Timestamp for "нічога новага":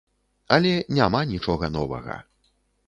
1.35-2.21